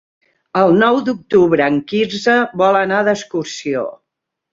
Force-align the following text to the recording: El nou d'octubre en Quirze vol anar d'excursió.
El 0.59 0.71
nou 0.83 0.95
d'octubre 1.09 1.67
en 1.71 1.77
Quirze 1.91 2.37
vol 2.63 2.79
anar 2.79 3.03
d'excursió. 3.09 3.85